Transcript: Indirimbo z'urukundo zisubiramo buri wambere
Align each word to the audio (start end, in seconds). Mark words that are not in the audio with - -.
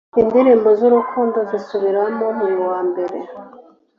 Indirimbo 0.21 0.69
z'urukundo 0.79 1.37
zisubiramo 1.49 2.25
buri 2.37 2.55
wambere 2.67 3.17